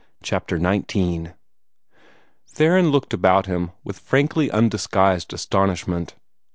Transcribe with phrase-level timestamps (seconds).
[0.23, 1.33] CHAPTER XIX
[2.47, 6.15] Theron Ware looked about him with frankly undisguised astonishment.